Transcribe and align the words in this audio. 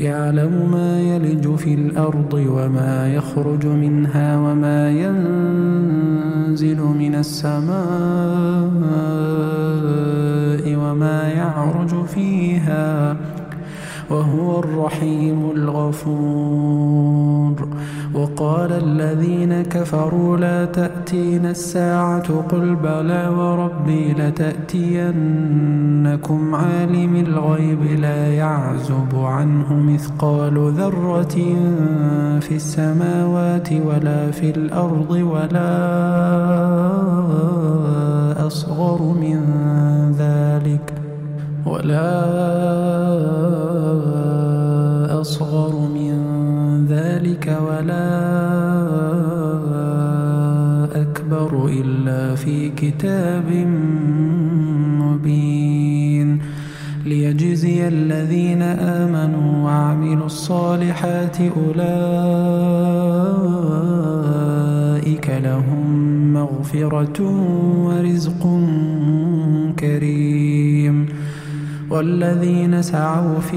يعلم 0.00 0.70
ما 0.70 1.00
يلج 1.00 1.54
في 1.56 1.74
الأرض 1.74 2.32
وما 2.34 3.14
يخرج 3.14 3.66
منها 3.66 4.36
وما 4.36 4.90
ينزل 4.90 6.80
من 6.80 7.14
السماء 7.14 7.76
وما 10.76 11.28
يعرج 11.28 12.04
فيها 12.06 13.16
وهو 14.10 14.58
الرحيم 14.58 15.50
الغفور. 15.50 16.96
وقال 18.14 18.72
الذين 18.72 19.62
كفروا 19.62 20.36
لا 20.36 20.64
تأتين 20.64 21.46
الساعة 21.46 22.40
قل 22.50 22.74
بلى 22.74 23.28
وربي 23.28 24.12
لتأتينكم 24.12 25.34
عالم 26.54 27.16
الغيب 27.16 27.82
لا 28.00 28.34
يعزب 28.34 29.14
عنه 29.14 29.74
مثقال 29.74 30.72
ذرة 30.72 31.36
في 32.40 32.56
السماوات 32.56 33.72
ولا 33.72 34.30
في 34.30 34.50
الأرض 34.50 35.10
ولا 35.10 35.76
أصغر 38.46 39.02
من 39.02 39.40
ذلك 40.18 40.94
ولا 41.66 43.45
أصغر 45.26 45.74
من 45.88 46.14
ذلك 46.86 47.58
ولا 47.66 48.08
أكبر 51.02 51.66
إلا 51.66 52.34
في 52.34 52.70
كتاب 52.70 53.50
مبين. 55.02 56.38
ليجزي 57.06 57.88
الذين 57.88 58.62
آمنوا 58.62 59.64
وعملوا 59.64 60.26
الصالحات 60.26 61.36
أولئك 61.40 61.86
لهم 65.44 65.86
مغفرة 66.32 67.22
ورزق 67.86 68.42
كريم. 69.78 71.06
والذين 71.90 72.82
سعوا 72.82 73.38
في 73.38 73.56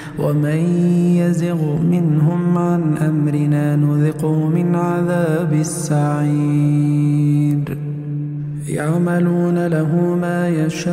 ومن 0.19 0.59
يزغ 1.15 1.81
منهم 1.81 2.57
عن 2.57 2.97
أمرنا 2.97 3.75
نذقه 3.75 4.47
من 4.47 4.75
عذاب 4.75 5.53
السعير 5.53 7.11
يعملون 8.67 9.67
له 9.67 10.15
ما 10.21 10.49
يشاء 10.49 10.91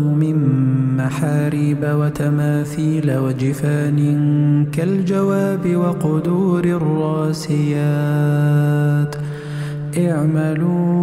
من 0.00 0.36
محاريب 0.96 1.78
وتماثيل 1.84 3.18
وجفان 3.18 3.98
كالجواب 4.72 5.76
وقدور 5.76 6.64
الراسيات 6.64 8.02
اعملوا 9.98 11.02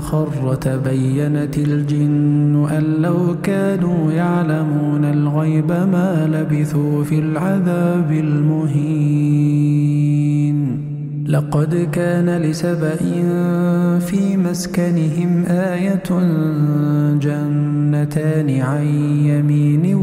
خر 0.00 0.54
تبينت 0.54 1.58
الجن 1.58 2.66
أن 2.70 2.84
لو 3.02 3.36
كانوا 3.42 4.12
يعلمون 4.12 5.04
الغيب 5.04 5.72
ما 5.72 6.26
لبثوا 6.32 7.04
في 7.04 7.18
العذاب 7.18 8.12
المهين. 8.12 9.62
لقد 11.28 11.88
كان 11.92 12.30
لسبأ 12.42 12.96
في 13.98 14.36
مسكنهم 14.36 15.44
آية 15.48 16.02
جنتان 17.18 18.60
عن 18.60 18.86
يمين 19.24 19.94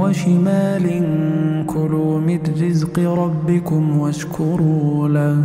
وشمال 0.00 0.86
كلوا 1.66 2.20
من 2.20 2.38
رزق 2.62 2.98
ربكم 2.98 3.98
واشكروا 3.98 5.08
له. 5.08 5.44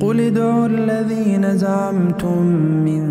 قل 0.00 0.20
ادعوا 0.20 0.66
الذين 0.66 1.56
زعمتم 1.56 2.42
من 2.84 3.02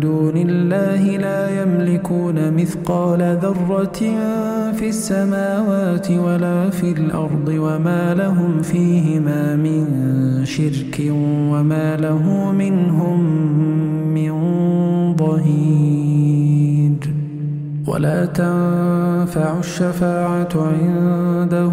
دون 0.00 0.36
الله 0.36 1.16
لا 1.16 1.62
يملكون 1.62 2.52
مثقال 2.56 3.38
ذرة 3.42 4.00
في 4.72 4.88
السماوات 4.88 6.10
ولا 6.10 6.70
في 6.70 6.92
الأرض 6.92 7.48
وما 7.48 8.14
لهم 8.14 8.62
فيهما 8.62 9.56
من 9.56 9.86
شرك 10.44 11.00
وما 11.50 11.96
له 11.96 12.52
منهم 12.52 13.20
من 14.14 14.32
ظهير 15.16 16.98
ولا 17.86 18.26
تنفع 18.26 19.58
الشفاعة 19.58 20.48
عنده 20.54 21.72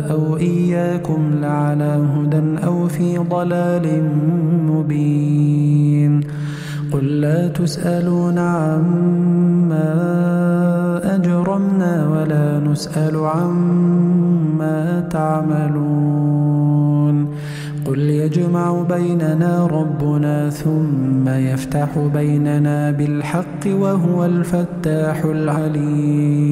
أو 0.00 0.36
إياكم 0.36 1.30
لعلى 1.40 2.06
هدى 2.16 2.64
أو 2.64 2.88
في 2.88 3.18
ضلال 3.18 4.02
مبين. 4.66 6.20
قل 6.92 7.20
لا 7.20 7.48
تسألون 7.48 8.38
عما 8.38 9.94
أجرمنا 11.14 12.08
ولا 12.08 12.60
نسأل 12.60 13.16
عما 13.16 15.00
تعملون. 15.10 16.12
قل 17.86 17.98
يجمع 17.98 18.82
بيننا 18.82 19.66
ربنا 19.66 20.50
ثم 20.50 21.28
يفتح 21.28 21.98
بيننا 22.14 22.90
بالحق 22.90 23.66
وهو 23.66 24.24
الفتاح 24.24 25.24
العليم. 25.24 26.51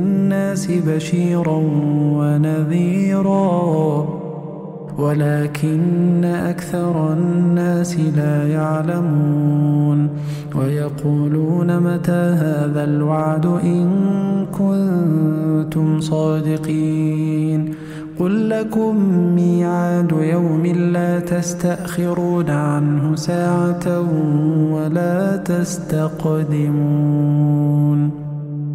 بشيرا 0.87 1.61
ونذيرا 2.15 3.41
ولكن 4.97 6.25
أكثر 6.25 7.13
الناس 7.13 7.97
لا 7.99 8.47
يعلمون. 8.47 10.09
ويقولون 10.55 11.79
متى 11.79 12.11
هذا 12.11 12.83
الوعد 12.83 13.45
إن 13.45 13.89
كنتم 14.51 16.01
صادقين؟ 16.01 17.73
قل 18.19 18.49
لكم 18.49 18.95
ميعاد 19.35 20.11
يوم 20.11 20.65
لا 20.65 21.19
تستأخرون 21.19 22.49
عنه 22.49 23.15
ساعة 23.15 24.01
ولا 24.71 25.37
تستقدمون. 25.37 26.61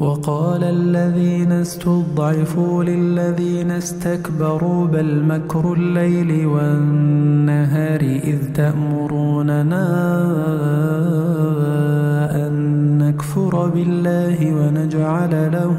وقال 0.00 0.64
الذين 0.64 1.52
استضعفوا 1.52 2.84
للذين 2.84 3.70
استكبروا 3.70 4.86
بل 4.86 5.22
مكر 5.24 5.72
الليل 5.72 6.46
والنهار 6.46 8.00
إذ 8.00 8.38
تأمروننا 8.54 9.86
أن 12.46 12.54
نكفر 12.98 13.68
بالله 13.68 14.52
ونجعل 14.54 15.52
له 15.52 15.78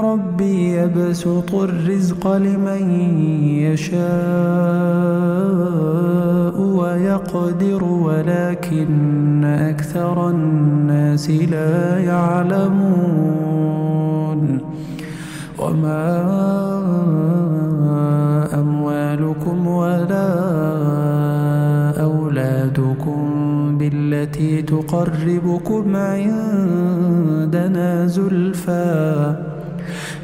ربي 0.00 0.76
يبسط 0.76 1.54
الرزق 1.54 2.36
لمن 2.36 2.90
يشاء 3.66 4.00
ويقدر 6.60 7.84
ولكن 7.84 9.44
أكثر 9.44 10.30
الناس 10.30 11.30
لا 11.30 11.98
يعلمون. 11.98 13.40
وما 15.58 16.20
أموالكم 18.54 19.66
ولا 19.66 20.30
أولادكم 22.02 23.20
بالتي 23.78 24.62
تقربكم 24.62 25.96
عندنا 25.96 28.06
زلفى. 28.06 29.49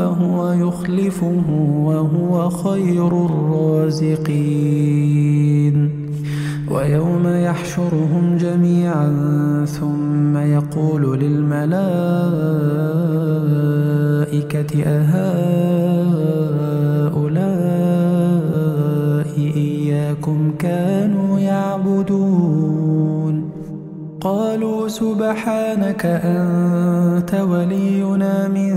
فهو 0.00 0.52
يخلفه 0.52 1.44
وهو 1.84 2.50
خير 2.50 3.26
الرازقين. 3.26 4.30
ويوم 6.70 7.26
يحشرهم 7.26 8.36
جميعا 8.36 9.14
ثم 9.64 10.36
يقول 10.36 11.20
للملائكة 11.20 11.80
أهؤلاء 14.86 15.66
إياكم 19.56 20.52
كانوا 20.58 21.38
يعبدون؟ 21.38 23.50
قالوا 24.20 24.88
سبحانك 24.88 26.06
أنت 26.06 27.34
ولينا 27.34 28.48
من 28.48 28.76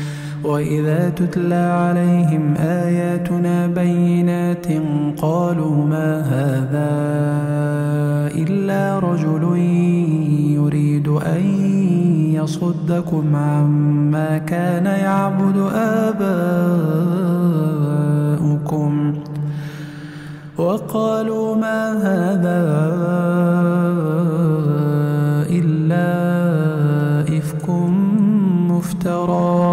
وإذا 0.43 1.09
تتلى 1.09 1.55
عليهم 1.55 2.55
آياتنا 2.59 3.67
بينات 3.67 4.67
قالوا 5.17 5.85
ما 5.85 6.21
هذا 6.21 6.91
إلا 8.41 8.99
رجل 8.99 9.57
يريد 10.57 11.07
أن 11.07 11.41
يصدكم 12.33 13.35
عما 13.35 14.37
كان 14.37 14.85
يعبد 14.85 15.57
آباؤكم 15.75 16.71
وقالوا 20.57 21.55
ما 21.55 21.91
هذا 21.93 22.61
إلا 25.49 26.07
إفك 27.37 27.69
مفترى 28.69 29.70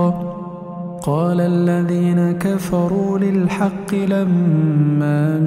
قال 1.08 1.40
الذين 1.40 2.32
كفروا 2.32 3.18
للحق 3.18 3.94
لما 3.94 5.38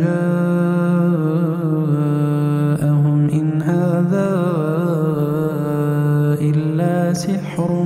جاءهم 2.81 3.29
إن 3.29 3.61
هذا 3.61 4.31
إلا 6.41 7.13
سحر 7.13 7.83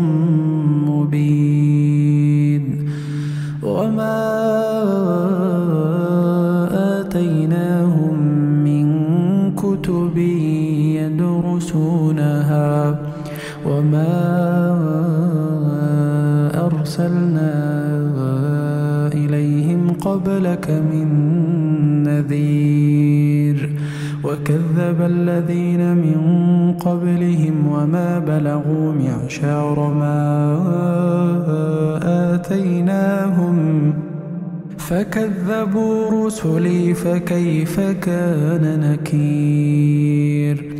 فكذبوا 34.87 36.25
رسلي 36.25 36.93
فكيف 36.93 37.79
كان 37.79 38.79
نكير؟ 38.79 40.75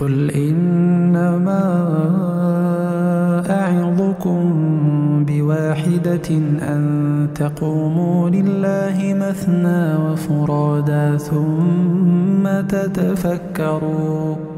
قل 0.00 0.30
إنما 0.30 1.62
أعظكم 3.50 4.40
بواحدة 5.28 6.30
أن 6.62 7.28
تقوموا 7.34 8.30
لله 8.30 9.14
مثنى 9.14 9.96
وفرادا 9.96 11.16
ثم 11.16 12.66
تتفكروا. 12.68 14.57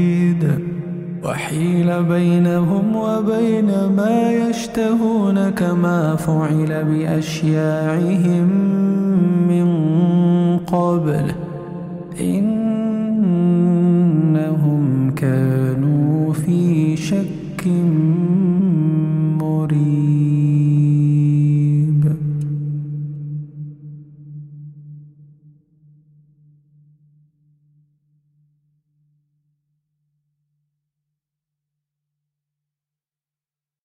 وحيل 1.31 2.03
بينهم 2.03 2.95
وبين 2.95 3.71
ما 3.95 4.31
يشتهون 4.31 5.49
كما 5.49 6.15
فعل 6.15 6.83
بأشياعهم 6.83 8.47
من 9.47 9.67
قبل. 10.57 11.31
إن 12.21 12.80